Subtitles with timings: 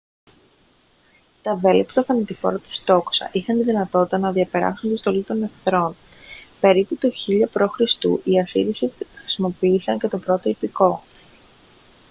[1.41, 5.43] τα βέλη από τα θανατηφόρα τους τόξα είχαν τη δυνατότητα να διαπεράσουν την στολή των
[5.43, 5.95] εχθρών
[6.59, 7.77] περίπου το 1000 π.χ.
[8.27, 8.73] οι ασσύριοι
[9.15, 11.03] χρησιμοποίησαν και το πρώτο ιππικό